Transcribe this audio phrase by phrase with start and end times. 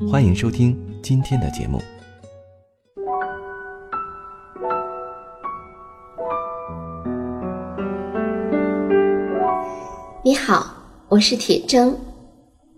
[0.00, 1.80] 欢迎收听今天的节目。
[10.24, 10.74] 你好，
[11.08, 11.94] 我是铁铮。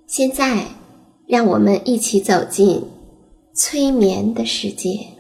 [0.07, 0.67] 现在，
[1.27, 2.85] 让我们一起走进
[3.55, 5.16] 催眠的世界。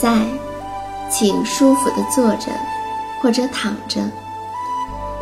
[0.00, 0.24] 在，
[1.10, 2.52] 请舒服的坐着，
[3.20, 4.00] 或者躺着。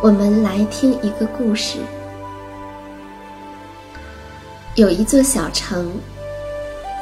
[0.03, 1.79] 我们来听一个故事。
[4.75, 5.91] 有一座小城，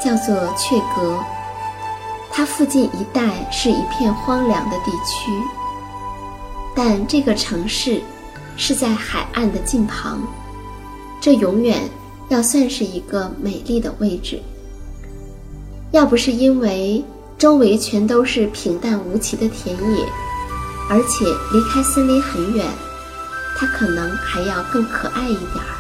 [0.02, 1.20] 叫做雀阁，
[2.32, 5.30] 它附近一带是一片荒凉的地区，
[6.74, 8.02] 但这个城市
[8.56, 10.22] 是在海岸的近旁，
[11.20, 11.82] 这永远
[12.30, 14.42] 要算是一个美丽的位置。
[15.92, 17.04] 要不是因为
[17.46, 20.06] 周围全都是平淡无奇的田野，
[20.90, 22.66] 而且离开森林很远，
[23.56, 25.78] 它可能还要更可爱一点儿。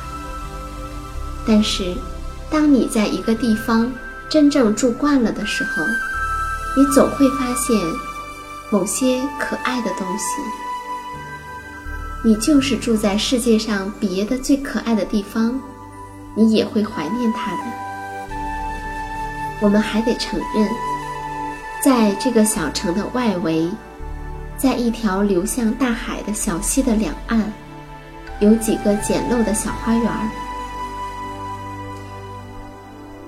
[1.44, 1.95] 但是，
[2.52, 3.91] 当你在一个地方
[4.30, 5.83] 真正住惯了的时候，
[6.77, 7.75] 你总会发现
[8.69, 10.23] 某些可爱的东西。
[12.23, 15.59] 你就是住在世界上别的最可爱的地方，
[16.35, 17.63] 你也会怀念它的。
[19.61, 20.69] 我们还得承认。
[21.85, 23.69] 在这个小城的外围，
[24.57, 27.53] 在一条流向大海的小溪的两岸，
[28.40, 30.12] 有几个简陋的小花园。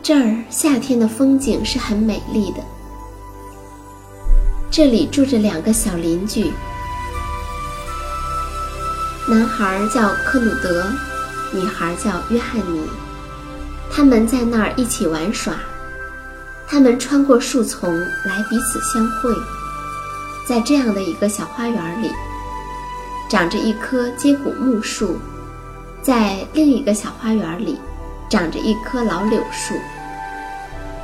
[0.01, 2.63] 这儿夏天的风景是很美丽的。
[4.71, 6.51] 这里住着两个小邻居，
[9.29, 10.83] 男孩叫克鲁德，
[11.53, 12.81] 女孩叫约翰尼。
[13.91, 15.53] 他们在那儿一起玩耍。
[16.69, 19.33] 他们穿过树丛来彼此相会，
[20.45, 22.11] 在这样的一个小花园里，
[23.29, 25.17] 长着一棵接骨木树，
[26.01, 27.79] 在另一个小花园里，
[28.29, 29.75] 长着一棵老柳树。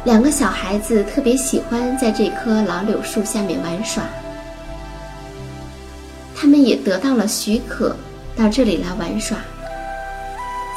[0.03, 4.03] 两个小孩子特别喜欢在这棵老柳树下面玩耍，
[6.35, 7.95] 他们也得到了许可
[8.35, 9.37] 到这里来玩耍。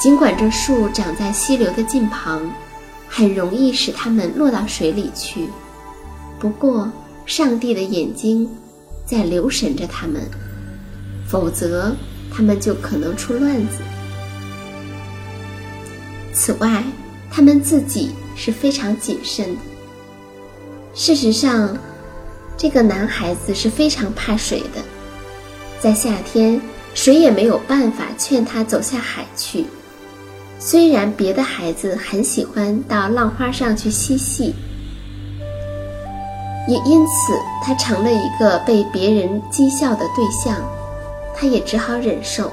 [0.00, 2.48] 尽管这树长在溪流的近旁。
[3.08, 5.48] 很容易使他们落到水里去，
[6.38, 6.90] 不过
[7.24, 8.48] 上帝的眼睛
[9.04, 10.22] 在留神着他们，
[11.26, 11.94] 否则
[12.30, 13.78] 他们就可能出乱子。
[16.32, 16.84] 此外，
[17.30, 19.60] 他们自己是非常谨慎的。
[20.94, 21.76] 事实上，
[22.56, 24.82] 这个男孩子是非常怕水的，
[25.80, 26.60] 在夏天，
[26.94, 29.64] 谁也没有办法劝他走下海去。
[30.58, 34.54] 虽然别的孩子很喜欢到浪花上去嬉戏，
[36.66, 40.56] 也因此他成了一个被别人讥笑的对象，
[41.34, 42.50] 他也只好忍受。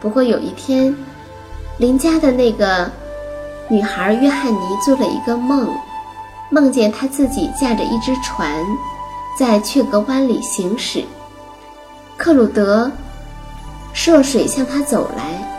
[0.00, 0.94] 不过有一天，
[1.78, 2.90] 邻家的那个
[3.68, 5.72] 女孩约翰尼做了一个梦，
[6.50, 8.62] 梦见她自己驾着一只船，
[9.38, 11.04] 在雀格湾里行驶，
[12.16, 12.90] 克鲁德
[13.92, 15.53] 涉水向他走来。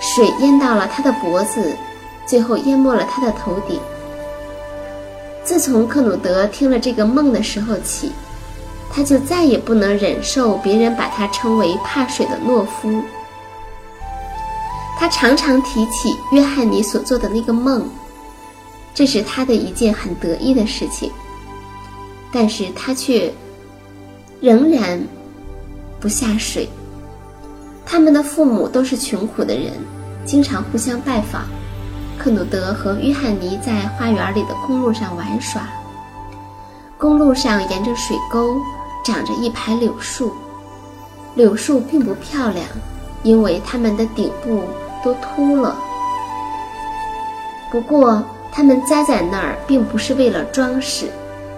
[0.00, 1.76] 水淹到了他的脖子，
[2.26, 3.80] 最后淹没了他的头顶。
[5.44, 8.12] 自从克鲁德听了这个梦的时候起，
[8.92, 13.02] 他就再也不能忍受别人把他称为怕水的懦夫。
[14.98, 17.88] 他常常提起约翰尼所做的那个梦，
[18.94, 21.10] 这是他的一件很得意的事情。
[22.32, 23.32] 但是他却
[24.40, 25.00] 仍然
[26.00, 26.68] 不下水。
[27.86, 29.72] 他们的父母都是穷苦的人，
[30.24, 31.42] 经常互相拜访。
[32.18, 35.62] 克鲁德和约翰尼在花园里的公路上玩耍。
[36.98, 38.56] 公路上沿着水沟
[39.04, 40.32] 长着一排柳树，
[41.36, 42.66] 柳树并不漂亮，
[43.22, 44.64] 因为它们的顶部
[45.04, 45.76] 都秃了。
[47.70, 51.06] 不过，它们栽在那儿并不是为了装饰，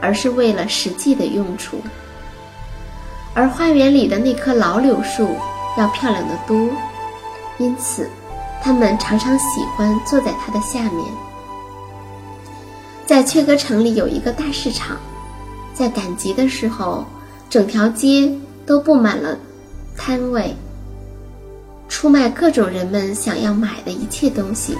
[0.01, 1.79] 而是为了实际的用处。
[3.33, 5.37] 而花园里的那棵老柳树
[5.79, 6.69] 要漂亮的多，
[7.59, 8.11] 因此，
[8.61, 11.05] 他们常常喜欢坐在它的下面。
[13.07, 14.97] 在雀歌城里有一个大市场，
[15.73, 17.07] 在赶集的时候，
[17.49, 18.31] 整条街
[18.67, 19.39] 都布满了
[19.97, 20.55] 摊位，
[21.89, 24.77] 出卖各种人们想要买的一切东西。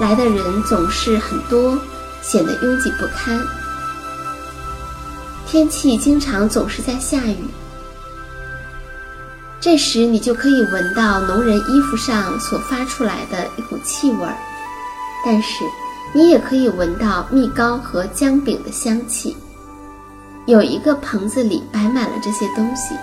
[0.00, 1.76] 来的人总是很多，
[2.22, 3.36] 显得拥挤不堪。
[5.44, 7.36] 天气经常总是在下雨，
[9.60, 14.34] 这时你就可以闻到农人衣服上所发出来的一股气味儿，
[15.24, 15.64] 但是
[16.14, 19.36] 你也可以闻到蜜糕和姜饼的香气。
[20.46, 22.94] 有一个棚子里摆满了这些东西。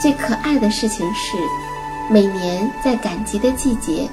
[0.00, 1.36] 最可爱的事情是，
[2.08, 4.08] 每年在赶集的季节。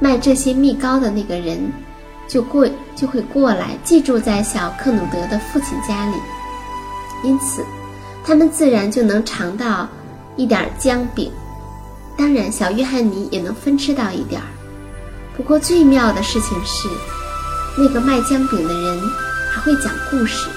[0.00, 1.72] 卖这些蜜糕的那个人，
[2.28, 6.16] 就过就会过来寄住在小克努德的父亲家里，
[7.24, 7.64] 因此，
[8.24, 9.88] 他们自然就能尝到
[10.38, 11.30] 一点姜饼。
[12.16, 14.48] 当然，小约翰尼也能分吃到一点儿。
[15.36, 16.88] 不过，最妙的事情是，
[17.76, 19.00] 那个卖姜饼的人
[19.52, 20.48] 还会讲故事，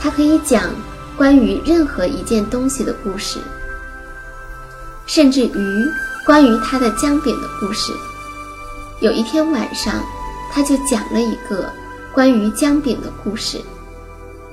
[0.00, 0.62] 他可以讲
[1.16, 3.38] 关于任何一件东西的故事，
[5.06, 5.86] 甚至于
[6.24, 7.92] 关于他的姜饼的故事。
[9.00, 10.02] 有一天晚上，
[10.52, 11.70] 他就讲了一个
[12.12, 13.60] 关于姜饼的故事。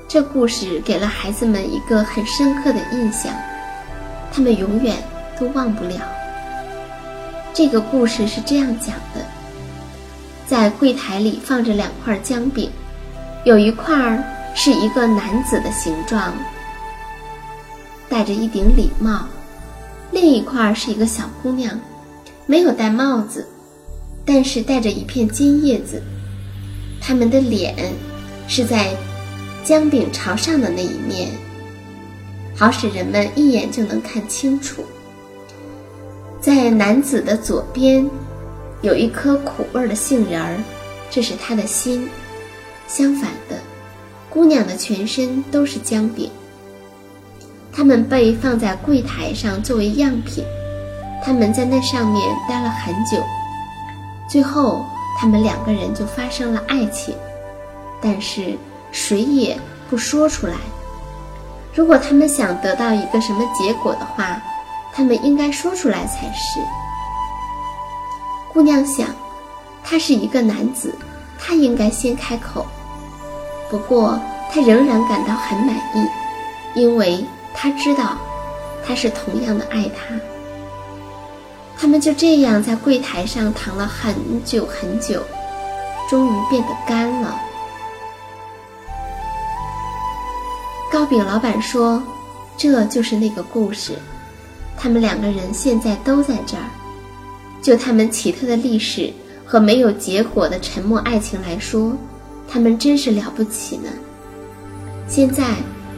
[0.07, 3.33] 这故事给了孩子们一个很深刻的印象，
[4.33, 4.97] 他们永远
[5.39, 5.99] 都忘不了。
[7.53, 9.23] 这个故事是这样讲的：
[10.47, 12.71] 在柜台里放着两块姜饼，
[13.45, 14.23] 有一块儿
[14.55, 16.33] 是一个男子的形状，
[18.09, 19.27] 戴着一顶礼帽；
[20.11, 21.79] 另一块儿是一个小姑娘，
[22.47, 23.47] 没有戴帽子。
[24.25, 26.01] 但是戴着一片金叶子，
[27.01, 27.75] 他们的脸
[28.47, 28.95] 是在
[29.63, 31.29] 姜饼朝上的那一面，
[32.55, 34.83] 好使人们一眼就能看清楚。
[36.39, 38.09] 在男子的左边
[38.81, 40.57] 有一颗苦味的杏仁儿，
[41.09, 42.09] 这是他的心。
[42.87, 43.57] 相反的，
[44.29, 46.29] 姑娘的全身都是姜饼。
[47.71, 50.43] 他们被放在柜台上作为样品，
[51.23, 53.23] 他们在那上面待了很久。
[54.29, 54.85] 最后，
[55.17, 57.15] 他们两个人就发生了爱情，
[58.01, 58.55] 但是
[58.91, 59.57] 谁也
[59.89, 60.55] 不说出来。
[61.73, 64.41] 如果他们想得到一个什么结果的话，
[64.93, 66.59] 他们应该说出来才是。
[68.53, 69.07] 姑娘想，
[69.83, 70.93] 他是一个男子，
[71.39, 72.65] 他应该先开口。
[73.71, 74.19] 不过，
[74.53, 76.07] 她仍然感到很满意，
[76.75, 77.25] 因为
[77.55, 78.15] 她知道，
[78.85, 80.13] 他是同样的爱她。
[81.75, 84.13] 他们就这样在柜台上躺了很
[84.45, 85.23] 久很久，
[86.07, 87.35] 终于变得干了。
[90.93, 92.03] 糕饼老板说
[92.55, 93.93] ：“这就是那个故事。
[94.77, 96.69] 他们两个人现在都在这儿。
[97.63, 99.11] 就他们奇特的历史
[99.43, 101.97] 和没有结果的沉默爱情来说，
[102.47, 103.89] 他们真是了不起呢。
[105.07, 105.55] 现在，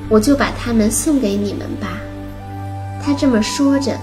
[0.08, 1.98] 我就把他们送给你们吧。”
[3.04, 4.00] 他这么说着。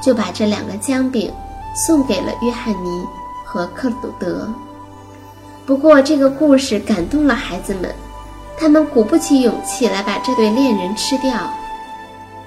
[0.00, 1.28] 就把这两个姜饼
[1.74, 3.04] 送给了约翰尼
[3.44, 4.48] 和克鲁德。
[5.66, 7.92] 不过，这个故事感动了孩子们，
[8.58, 11.32] 他们鼓不起勇气来把这对恋人吃掉。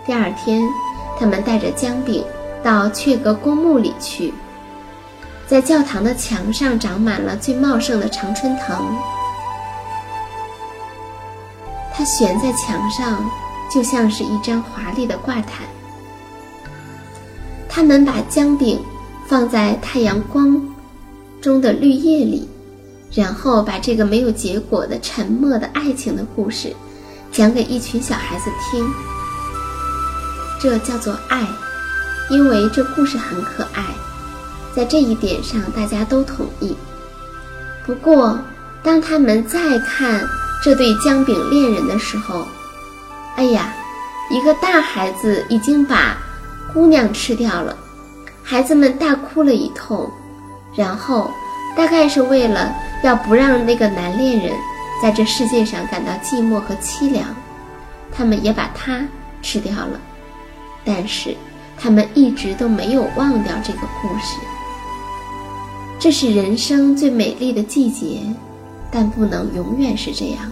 [0.06, 0.62] 第二天，
[1.18, 2.24] 他们带着姜饼
[2.62, 4.34] 到雀格公墓里去，
[5.48, 8.78] 在教堂的墙上长满了最茂盛的常春藤，
[11.94, 13.26] 它悬在墙上，
[13.74, 15.66] 就像是一张华丽的挂毯。
[17.70, 18.84] 他们把姜饼
[19.28, 20.62] 放在太阳光
[21.40, 22.50] 中的绿叶里，
[23.14, 26.74] 然后把这个没有结果的沉默的爱情的故事
[27.32, 28.86] 讲给一群小孩子听。
[30.60, 31.46] 这叫做爱，
[32.30, 33.84] 因为这故事很可爱，
[34.76, 36.76] 在这一点上大家都同意。
[37.86, 38.40] 不过，
[38.84, 40.24] 当他们再看
[40.64, 42.48] 这对姜饼恋人的时候，
[43.36, 43.74] 哎呀，
[44.30, 46.18] 一个大孩子已经把。
[46.74, 47.76] 姑娘吃掉了，
[48.42, 50.10] 孩子们大哭了一通，
[50.74, 51.30] 然后
[51.76, 52.74] 大概是为了
[53.04, 54.54] 要不让那个男恋人
[55.02, 57.26] 在这世界上感到寂寞和凄凉，
[58.12, 59.06] 他们也把他
[59.42, 60.00] 吃掉了。
[60.86, 61.36] 但是
[61.78, 64.38] 他们一直都没有忘掉这个故事。
[66.00, 68.22] 这是人生最美丽的季节，
[68.92, 70.52] 但不能永远是这样。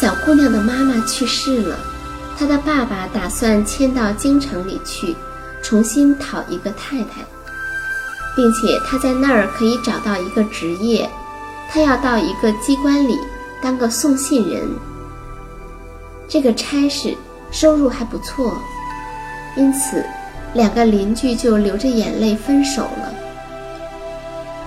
[0.00, 1.78] 小姑娘的妈妈去世了，
[2.38, 5.16] 他的爸爸打算迁到京城里去，
[5.62, 7.24] 重新讨一个太太，
[8.36, 11.08] 并且他在那儿可以找到一个职业，
[11.70, 13.18] 他要到一个机关里
[13.62, 14.68] 当个送信人。
[16.28, 17.16] 这个差事
[17.50, 18.54] 收入还不错，
[19.56, 20.04] 因此
[20.52, 23.14] 两个邻居就流着眼泪分手了。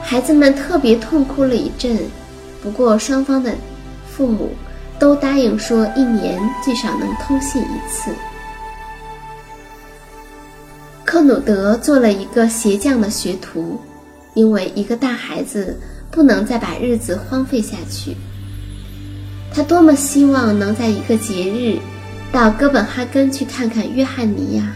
[0.01, 1.99] 孩子们特别痛哭了一阵，
[2.63, 3.53] 不过双方的
[4.09, 4.55] 父母
[4.99, 8.13] 都答应说一年最少能通信一次。
[11.05, 13.79] 克努德做了一个鞋匠的学徒，
[14.33, 15.79] 因为一个大孩子
[16.11, 18.15] 不能再把日子荒废下去。
[19.51, 21.79] 他多么希望能在一个节日
[22.31, 24.73] 到哥本哈根去看看约翰尼亚！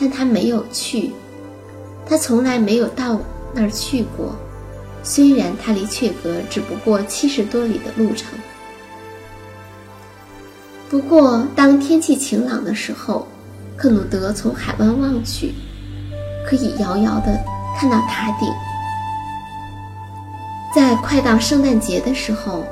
[0.00, 1.12] 但他没有去，
[2.06, 3.20] 他从来没有到
[3.52, 4.34] 那儿去过。
[5.02, 8.28] 虽然他离雀格只不过七十多里的路程，
[10.88, 13.26] 不过当天气晴朗的时候，
[13.76, 15.54] 克努德从海湾望去，
[16.46, 17.38] 可以遥遥地
[17.78, 18.48] 看到塔顶。
[20.74, 22.64] 在快到圣诞节的时候。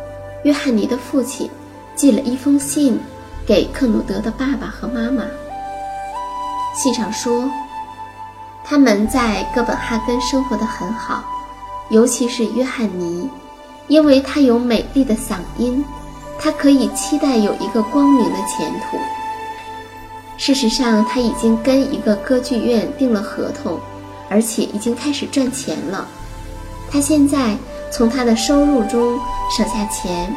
[0.45, 1.49] 约翰尼的父亲
[1.95, 2.99] 寄了一封信
[3.47, 5.23] 给克努德的爸爸和妈妈。
[6.75, 7.49] 信上说，
[8.65, 11.23] 他们在哥本哈根生活的很好，
[11.91, 13.31] 尤其是约翰尼，
[13.87, 15.85] 因为他有美丽的嗓音，
[16.43, 18.99] 他可以期待有一个光明的前途。
[20.37, 23.79] 事实上，他已经跟一个歌剧院订了合同，
[24.29, 26.09] 而且已经开始赚钱了。
[26.91, 27.57] 他现在。
[27.95, 29.21] 从他的收入中
[29.55, 30.35] 省下钱，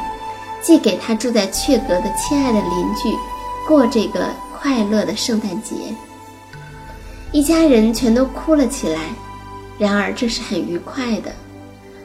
[0.60, 3.10] 寄给他住在雀阁的亲爱的邻居，
[3.66, 5.74] 过这个快乐的圣诞节。
[7.32, 9.00] 一家人全都哭了起来，
[9.78, 11.32] 然而这是很愉快的，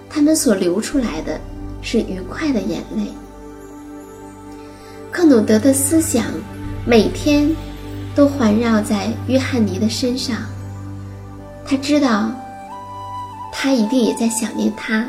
[0.10, 1.38] 他们所流出来的
[1.81, 3.12] 是愉快的眼泪。
[5.12, 6.24] 克努德的思想
[6.86, 7.53] 每天
[8.15, 10.38] 都环绕在约翰尼的身上，
[11.65, 12.32] 他知道，
[13.51, 15.06] 他一定也在想念他。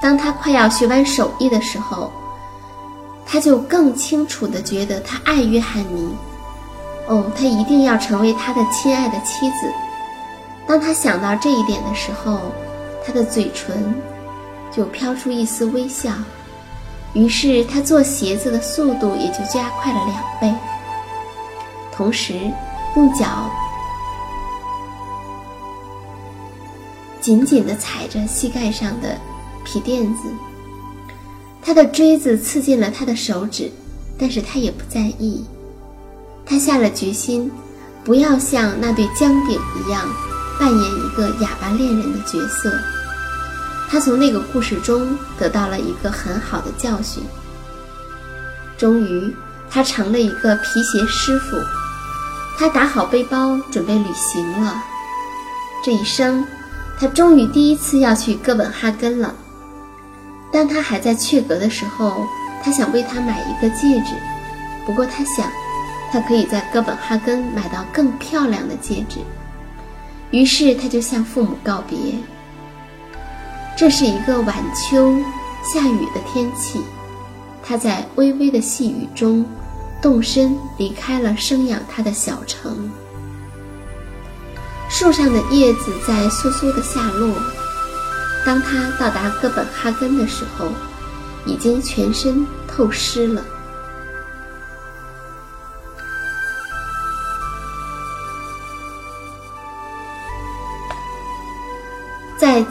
[0.00, 2.12] 当他快要学完手艺的时候，
[3.26, 6.14] 他就更清楚地觉得他爱约翰尼。
[7.08, 9.72] 哦，他一定要成为他的亲爱的妻子。
[10.66, 12.52] 当他想到这一点的时候，
[13.04, 13.94] 他的嘴唇
[14.70, 16.12] 就飘出一丝微笑。
[17.14, 20.54] 于是他做鞋子的速度也就加快了两倍，
[21.92, 22.34] 同时
[22.96, 23.50] 用脚
[27.20, 29.16] 紧紧地踩着膝盖上的。
[29.70, 30.30] 皮垫子，
[31.60, 33.70] 他的锥子刺进了他的手指，
[34.18, 35.44] 但是他也不在意。
[36.46, 37.52] 他下了决心，
[38.02, 40.08] 不要像那对姜饼一样，
[40.58, 42.72] 扮演一个哑巴恋人的角色。
[43.88, 47.22] 他从那个故事中得到了一个很好的教训。
[48.76, 49.34] 终于，
[49.70, 51.56] 他成了一个皮鞋师傅。
[52.58, 54.82] 他打好背包，准备旅行了。
[55.84, 56.44] 这一生，
[56.98, 59.34] 他终于第一次要去哥本哈根了。
[60.52, 62.26] 当他还在雀阁的时候，
[62.62, 64.12] 他想为他买一个戒指，
[64.84, 65.50] 不过他想，
[66.12, 69.20] 他可以在哥本哈根买到更漂亮的戒指。
[70.30, 71.96] 于是他就向父母告别。
[73.78, 75.14] 这是一个晚秋，
[75.62, 76.80] 下雨的天气，
[77.62, 79.46] 他在微微的细雨中，
[80.02, 82.90] 动身离开了生养他的小城。
[84.88, 87.32] 树上的叶子在簌簌的下落。
[88.44, 90.66] 当他到达哥本哈根的时候，
[91.46, 93.44] 已经全身透湿了。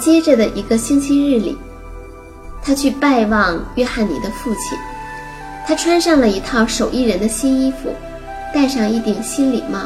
[0.08, 1.58] 接着的一个星期日里，
[2.64, 4.80] 他去拜望约翰尼的父亲。
[5.68, 7.94] 他穿上了一套手艺人的新衣服，
[8.54, 9.82] 戴上一顶新礼帽。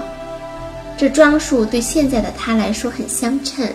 [0.96, 3.68] 这装束对现在的他来说很相称。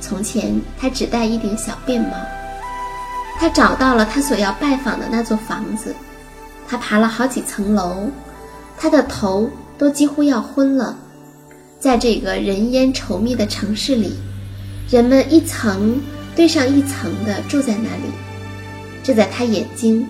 [0.00, 2.16] 从前，他只戴一顶小便帽。
[3.38, 5.94] 他找到了他所要拜访的那座房子。
[6.66, 8.08] 他爬了好几层楼，
[8.78, 10.96] 他的头都几乎要昏了。
[11.78, 14.16] 在这个人烟稠密的城市里，
[14.94, 16.00] 人们一层
[16.36, 18.12] 堆上一层的住在那里。
[19.02, 20.06] 这在他眼睛，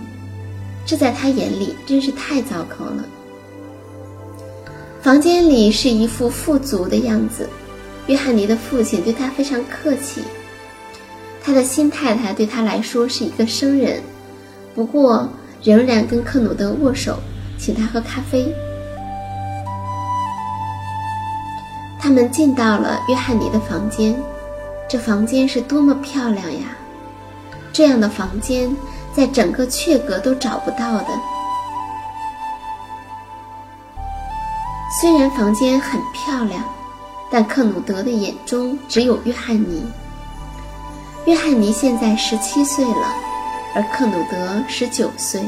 [0.85, 3.03] 这在他眼里真是太糟糕了。
[5.00, 7.49] 房间里是一副富足的样子。
[8.09, 10.21] 约翰尼的父亲对他非常客气，
[11.43, 14.03] 他的新太太对他来说是一个生人，
[14.75, 15.26] 不过
[15.62, 17.19] 仍然跟克努德握手，
[17.57, 18.55] 请他喝咖啡。
[21.99, 24.14] 他们进到了约翰尼的房间，
[24.94, 26.68] 这房间是多么漂亮呀！
[27.72, 28.70] 这样的房间
[29.12, 31.08] 在整个阙阁都找不到的。
[35.00, 36.62] 虽然房间很漂亮，
[37.28, 39.84] 但克努德的眼中只有约翰尼。
[41.26, 43.12] 约翰尼现在十七岁了，
[43.74, 45.42] 而克努德十九岁。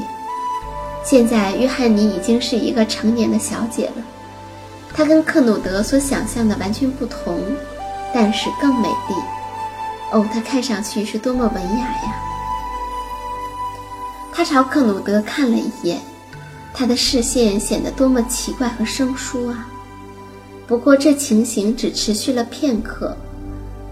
[1.04, 4.02] 现在约翰尼已经是一个成年的小姐了，
[4.92, 7.40] 她跟克努德所想象的完全不同，
[8.12, 9.14] 但是更美丽。
[10.16, 12.16] 哦，他看上去是多么文雅呀！
[14.32, 16.00] 他朝克努德看了一眼，
[16.72, 19.66] 他的视线显得多么奇怪和生疏啊！
[20.66, 23.14] 不过这情形只持续了片刻，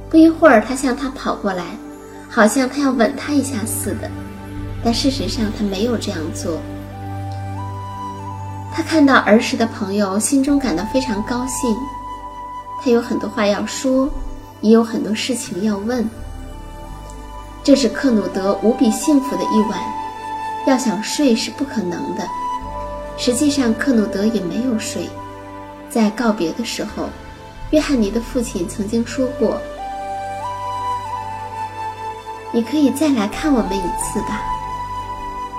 [0.08, 1.76] 不一会儿，他向他跑过来，
[2.30, 4.10] 好像他要吻他一下似的，
[4.82, 6.58] 但事实上他没有这样做。
[8.74, 11.76] 他看到儿时的朋友，心中感到非常高兴。
[12.82, 14.08] 他有很多话要说，
[14.64, 16.08] 也有很多事情要问。
[17.62, 19.78] 这是克努德无比幸福的一晚。
[20.66, 22.26] 要想睡是不可能的。
[23.18, 25.06] 实际上，克努德也没有睡。
[25.90, 27.10] 在告别的时候，
[27.72, 29.60] 约翰尼的父亲曾经说过
[32.50, 34.40] ：“你可以再来看我们一次吧。”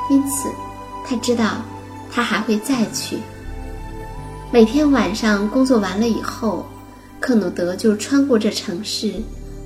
[0.10, 0.50] 因此，
[1.08, 1.58] 他知道
[2.12, 3.20] 他还会再去。
[4.50, 6.66] 每天晚上工作完了以后，
[7.26, 9.12] 克努德就穿过这城市，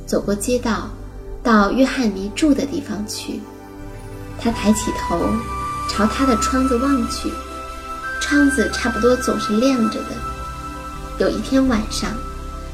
[0.08, 0.90] 走过街道，
[1.44, 3.42] 到约翰尼住的地方去。
[4.40, 5.20] 他抬起头，
[5.90, 7.30] 朝他的窗子望去，
[8.22, 10.16] 窗子差不多总是亮着的。
[11.18, 12.10] 有一天晚上，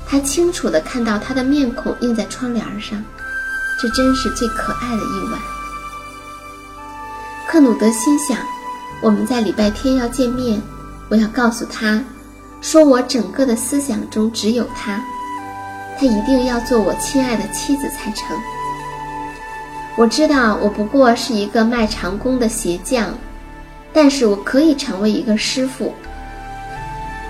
[0.06, 3.04] 他清楚地看到他的面孔映在窗帘上，
[3.82, 5.42] 这真是最可爱的一晚。
[7.50, 8.38] 克努德心想：
[9.02, 10.62] 我们在礼拜天要见面，
[11.10, 12.04] 我要告诉他，
[12.66, 15.00] 说我整个的思想中只有他，
[16.00, 18.36] 他一定要做我亲爱的妻子才成。
[19.96, 23.14] 我知道我不过是一个卖长工的鞋匠，
[23.94, 25.94] 但是我可以成为一个师傅。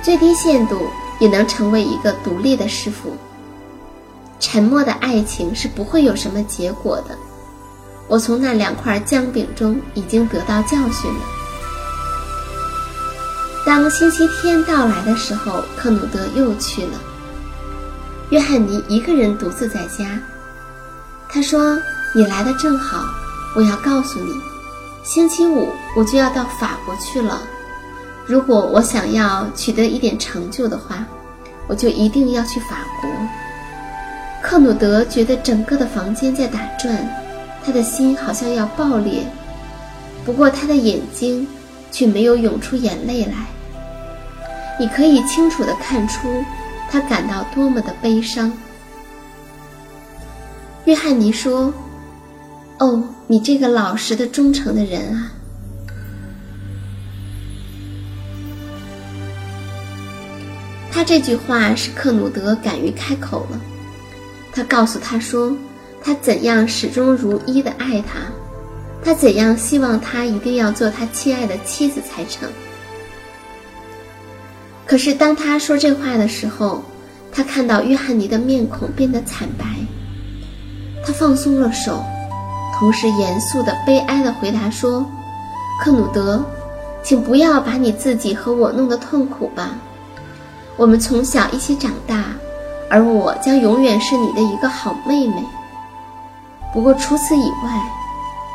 [0.01, 0.88] 最低限度
[1.20, 3.12] 也能成为一个独立的师傅。
[4.39, 7.18] 沉默的爱情是不会有什么结果的。
[8.07, 11.35] 我从那两块姜饼中已经得到教训了。
[13.66, 17.01] 当星期天到来的时候，克努德又去了。
[18.30, 20.20] 约翰尼一个人独自在家。
[21.28, 21.78] 他说。
[22.18, 23.04] 你来的正好，
[23.58, 24.32] 我要告诉你，
[25.04, 27.42] 星期五我就要到法国去了。
[28.25, 31.06] 如果我想要取得一点成就的话，
[31.68, 33.10] 我就一定要去法国。
[34.42, 37.06] 克努德觉得整个的房间在打转，
[37.66, 39.30] 他的心好像要爆裂，
[40.24, 41.46] 不过他的眼睛
[41.92, 43.34] 却没有涌出眼泪来。
[44.79, 46.44] 你可以清楚地看出
[46.90, 48.51] 他感到多么的悲伤。
[50.85, 51.74] 约翰尼说。
[52.77, 55.31] 哦，你这个老实的、忠诚的人啊！
[60.92, 63.57] 他这句话使克努德敢于开口了。
[64.51, 65.55] 他告诉他说，
[66.03, 68.20] 他怎样始终如一的爱他，
[69.01, 72.50] 他怎样希望他一定要做他亲爱的妻子才成。
[74.86, 76.84] 可是当他说这话的时候，
[77.32, 79.66] 他看到约翰尼的面孔变得惨白，
[81.06, 82.04] 他放松了手。
[82.78, 85.06] 同时，严肃的、悲哀的回答说
[85.82, 86.44] ：“克努德，
[87.02, 89.72] 请不要把你自己和我弄得痛苦吧。
[90.76, 92.26] 我们从小一起长大，
[92.90, 95.36] 而我将永远是你的一个好妹妹。
[96.74, 97.82] 不过除此以外，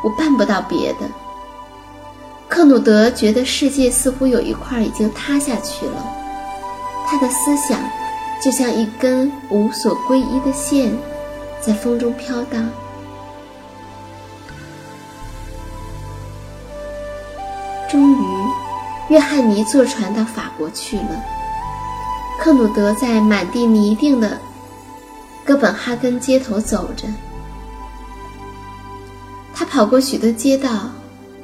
[0.03, 0.99] 我办不到别的。”
[2.47, 6.05] 克努德觉得世界似乎有一块已经塌下去了，
[7.11, 7.77] 他的思想
[8.41, 10.89] 就像一根无所归依的线，
[11.59, 12.69] 在风中飘荡。
[17.89, 18.25] 终于，
[19.09, 21.21] 约翰尼坐船到法国去了。
[22.39, 24.39] 克努德在满地泥泞的
[25.43, 27.05] 哥本哈根街头走着，
[29.53, 30.89] 他跑过许多街道，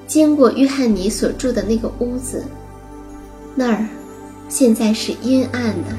[0.08, 2.46] 经过约翰尼所住的那个屋子，
[3.54, 3.86] 那儿
[4.50, 5.96] 现在是阴暗的，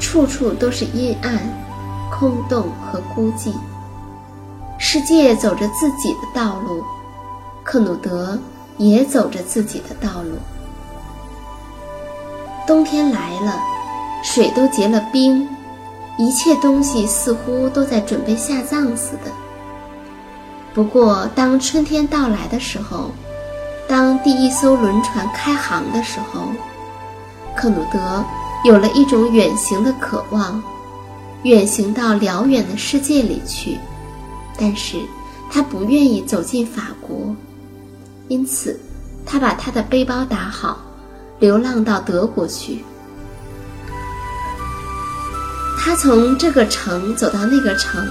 [0.00, 1.38] 处处都是阴暗、
[2.10, 3.52] 空洞和孤寂。
[4.78, 6.82] 世界走着自己的道路，
[7.62, 8.38] 克努德。
[8.80, 10.38] 也走着自己的道路。
[12.64, 13.60] 冬天来了，
[14.22, 15.48] 水都结了冰，
[16.16, 19.32] 一切东西似乎都在准备下葬似的。
[20.72, 23.10] 不过，当春天到来的时候，
[23.88, 26.42] 当第一艘轮船开航的时候，
[27.58, 28.24] 克努德
[28.64, 30.62] 有了一种远行的渴望，
[31.42, 33.76] 远行到辽远的世界里去。
[34.56, 34.96] 但是，
[35.50, 37.34] 他不愿意走进法国，
[38.28, 38.78] 因此，
[39.26, 40.78] 他把他的背包打好，
[41.40, 42.84] 流浪到德国去。
[45.80, 48.06] 他从这个城走到那个城，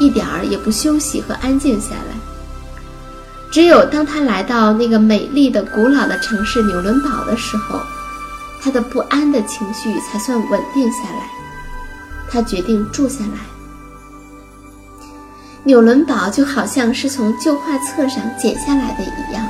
[0.00, 2.23] 一点儿也不休息和安静下来。
[3.54, 7.78] 只有当他来到那个美丽的、古老的城市纽伦堡的时候，
[8.60, 11.28] 他的不安的情绪才算稳定下来。
[12.28, 13.38] 他决定住下来。
[15.62, 19.46] 纽伦堡就好像是从旧画册上剪下来的一样，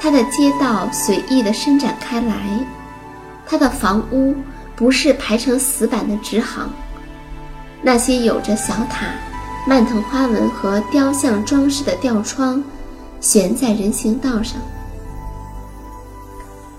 [0.00, 2.64] 它的街道随意地伸展开来，
[3.44, 4.36] 它的房屋
[4.76, 6.70] 不是排成死板的直行，
[7.82, 9.06] 那些有着小塔、
[9.66, 12.62] 蔓藤花纹和雕像装饰的吊窗
[13.24, 14.60] 悬在人行道上。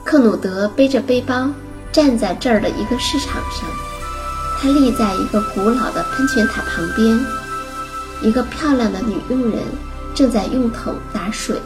[0.03, 1.49] 克努德背着背包
[1.91, 3.67] 站在这儿的一个市场上，
[4.59, 7.19] 他立在一个古老的喷泉塔旁边。
[8.21, 9.63] 一个漂亮的女佣人
[10.13, 11.59] 正在用桶打水，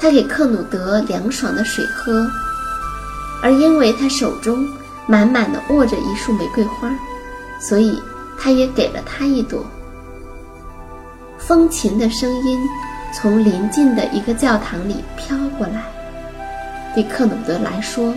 [0.00, 2.28] 她给克努德凉爽的水喝，
[3.40, 4.68] 而因为他手中
[5.06, 6.92] 满满的握着一束玫瑰花，
[7.60, 8.02] 所以
[8.36, 9.64] 他也给了他一朵。
[11.38, 12.58] 风琴的声音
[13.12, 15.82] 从邻近的一个教堂里飘过来，
[16.94, 18.12] 对克努德来说，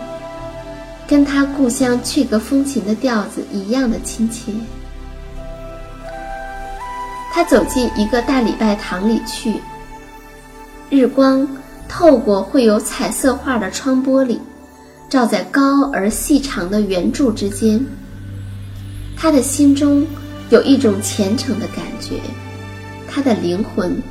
[1.07, 4.51] 跟他故乡去格风琴的调子一样的亲切。
[7.31, 9.55] 他走进一个大礼拜堂里去。
[10.89, 11.47] 日光
[11.87, 14.39] 透过绘有彩色画的窗玻璃，
[15.07, 17.85] 照在高而细长的圆柱之间。
[19.15, 20.05] 他的心中
[20.49, 22.15] 有一种虔诚的感觉，
[23.07, 24.01] 他的灵魂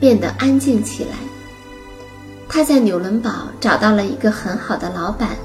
[0.00, 1.10] 变得安静起来。
[2.48, 5.36] 他在纽伦堡找到了一个很好的老板，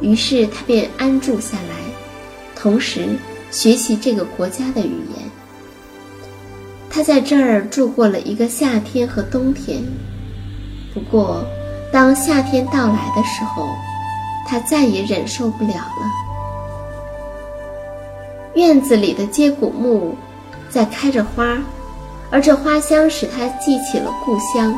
[0.00, 1.74] 于是他便安住下来，
[2.54, 3.08] 同时
[3.50, 5.28] 学习这个国家的语言。
[6.88, 9.82] 他在这儿住过了一个夏天和冬天，
[10.92, 11.42] 不过，
[11.90, 13.66] 当夏天到来的时候，
[14.46, 16.06] 他再也忍受不了了。
[18.54, 20.14] 院子里的接骨木
[20.68, 21.58] 在开着花，
[22.32, 24.74] 而这花香使他记起了故乡。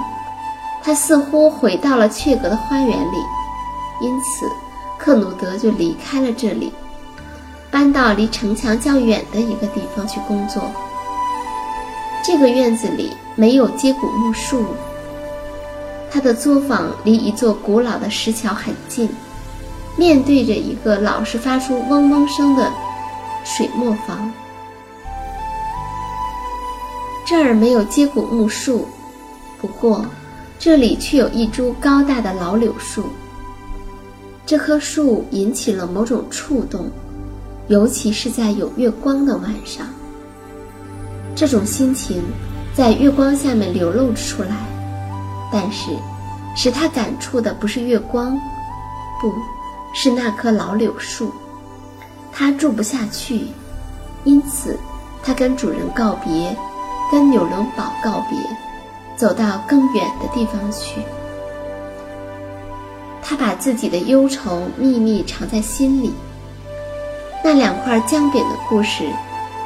[0.83, 3.17] 他似乎回到了雀阁的花园里，
[4.03, 4.51] 因此，
[4.99, 6.73] 克努德就离开了这里，
[7.71, 10.71] 搬到离城墙较远的一个地方去工作。
[12.23, 14.65] 这个院子里没有接骨木树。
[16.11, 19.09] 他的作坊离一座古老的石桥很近，
[19.97, 22.71] 面对着一个老是发出嗡嗡声的
[23.43, 24.31] 水磨房。
[27.25, 28.87] 这儿没有接骨木树，
[29.61, 30.05] 不过
[30.59, 33.05] 这里却有一株高大的老柳树。
[34.47, 36.91] 这棵树引起了某种触动，
[37.69, 39.87] 尤其是在有月光的晚上。
[41.35, 42.23] 这种心情
[42.77, 44.55] 在月光下面流露出来，
[45.51, 45.91] 但是
[46.55, 48.39] 使他感触的不是月光，
[49.21, 49.33] 不
[49.95, 51.33] 是那棵老柳树。
[52.31, 53.47] 他住不下去，
[54.25, 54.79] 因此
[55.23, 56.55] 他跟主人告别，
[57.11, 58.39] 跟纽伦堡告别，
[59.17, 61.01] 走到更远的地方去。
[63.23, 66.13] 他把自己的忧愁秘密藏在心里。
[67.43, 69.05] 那两块姜饼的故事。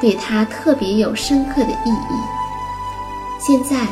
[0.01, 2.13] 对他特别有深刻的意义。
[3.37, 3.85] 现在，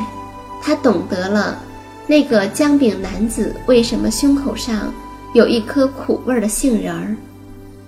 [0.62, 1.58] 他懂得了
[2.06, 4.90] 那个姜饼男子为什么胸口上
[5.34, 7.14] 有一颗苦味的杏仁儿。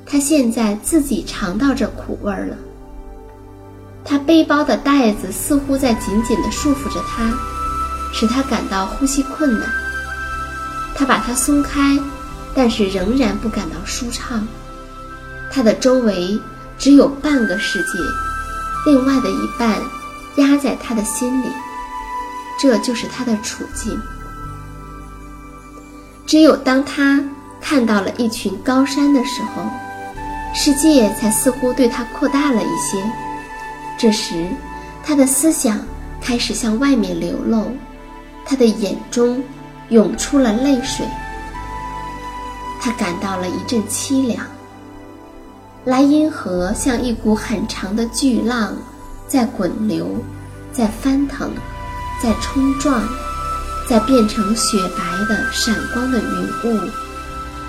[0.05, 2.55] 他现在自己尝到这苦味了。
[4.05, 7.33] 他背包的带子似乎在紧紧地束缚着他，
[8.13, 9.69] 使他感到呼吸困难。
[10.95, 11.99] 他把它松开，
[12.55, 14.47] 但是仍然不感到舒畅。
[15.53, 16.41] 他的周围。
[16.79, 17.99] 只有半个世界，
[18.87, 19.79] 另外的一半
[20.37, 21.47] 压在他的心里，
[22.59, 24.01] 这就是他的处境。
[26.27, 27.23] 只有当他
[27.61, 29.63] 看到了一群高山的时候，
[30.55, 33.05] 世界才似乎对他扩大了一些。
[34.01, 34.47] 这时，
[35.05, 35.79] 他的思想
[36.23, 37.71] 开始向外面流露，
[38.47, 39.45] 他的眼中
[39.91, 41.07] 涌出了泪水，
[42.81, 44.43] 他感到了一阵凄凉。
[45.85, 48.75] 莱茵河像一股很长的巨浪，
[49.29, 50.17] 在滚流，
[50.73, 51.51] 在翻腾，
[52.23, 53.07] 在冲撞，
[53.87, 56.89] 在变成雪白的、闪光的云雾，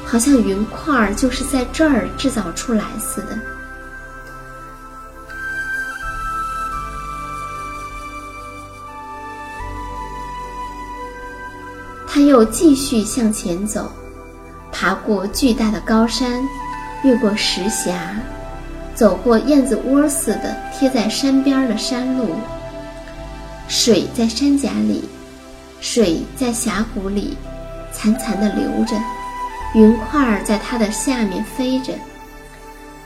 [0.05, 3.37] 好像云块就是在这儿制造出来似的。
[12.21, 13.91] 他又继续向前走，
[14.71, 16.39] 爬过巨大的高山。
[17.03, 18.15] 越过石峡，
[18.93, 22.35] 走过燕子窝似的贴在山边的山路。
[23.67, 25.03] 水在山夹里，
[25.79, 27.35] 水在峡谷里，
[27.91, 28.95] 潺潺地流着。
[29.73, 31.91] 云块儿在它的下面飞着。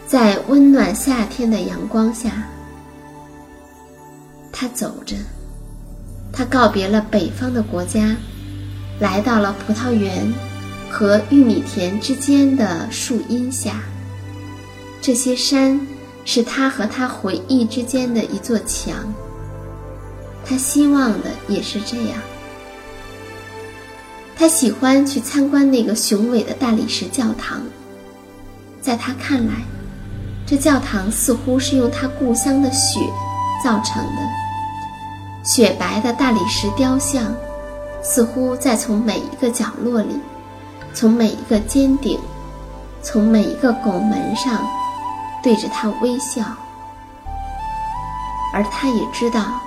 [0.06, 2.32] 在温暖夏天的阳光下，
[4.52, 5.16] 他走着，
[6.34, 8.14] 他告别了北方的国家，
[9.00, 10.34] 来到了葡萄园
[10.90, 13.82] 和玉米田之间的树荫下。
[15.02, 15.80] 这些山
[16.24, 18.96] 是他和他回忆之间的一座墙。
[20.46, 22.18] 他希望的也是这样。
[24.38, 27.62] 他喜欢去参观那个雄伟的大理石教堂，
[28.82, 29.54] 在他看来，
[30.46, 33.00] 这教堂似乎是用他故乡的雪
[33.64, 34.22] 造成的。
[35.44, 37.34] 雪白的大理石雕像，
[38.08, 40.22] 似乎在从每一个角落里，
[40.94, 42.20] 从每一个尖顶，
[43.02, 44.64] 从每一个拱门上，
[45.42, 46.44] 对着他微笑。
[48.54, 49.60] 而他也知道，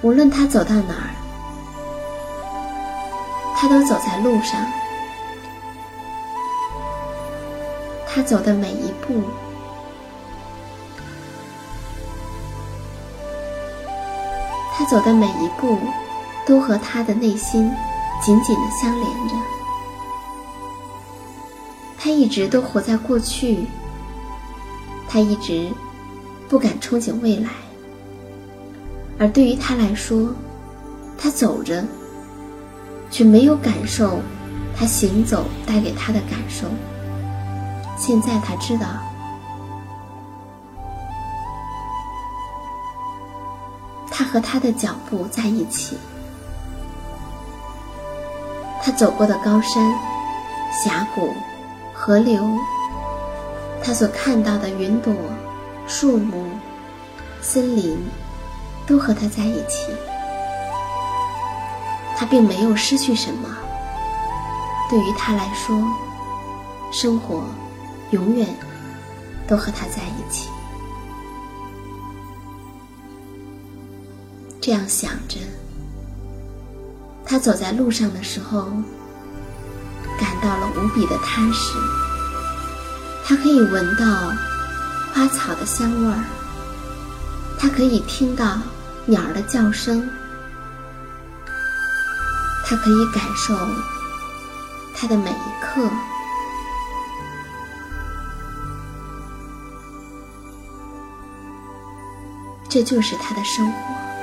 [0.00, 1.14] 无论他走到哪儿。
[3.58, 4.60] 他都走在路上，
[8.06, 9.22] 他走的每一步，
[14.90, 15.78] 走的每一步，
[16.46, 17.70] 都和他的内心
[18.22, 19.34] 紧紧的相连着。
[21.98, 23.66] 他一直都活在过去，
[25.08, 25.70] 他一直
[26.48, 27.50] 不敢憧憬未来，
[29.18, 30.32] 而对于他来说，
[31.18, 31.84] 他走着。
[33.08, 34.18] 却没有感受
[34.76, 36.66] 他行走带给他的感受。
[37.96, 38.86] 现在他知道，
[44.10, 45.96] 他和他的脚步在一起。
[48.82, 49.92] 他走过的高山、
[50.72, 51.32] 峡谷、
[51.92, 52.48] 河流，
[53.82, 55.12] 他所看到的云朵、
[55.86, 56.46] 树木、
[57.40, 57.98] 森林，
[58.86, 59.92] 都和他在一起。
[62.16, 63.48] 他并没有失去什么。
[64.88, 65.76] 对于他来说，
[66.92, 67.42] 生活
[68.10, 68.46] 永远
[69.48, 70.48] 都和他在一起。
[74.66, 75.38] 这样想着，
[77.24, 78.62] 他走在路上的时候，
[80.18, 81.78] 感到了无比的踏实。
[83.24, 84.32] 他可以闻到
[85.14, 86.18] 花草的香味儿，
[87.56, 88.58] 他可以听到
[89.04, 90.10] 鸟儿的叫声。
[92.64, 93.54] 他可以感受
[94.96, 95.88] 他的每一刻，
[102.68, 104.15] 这就是他的生活。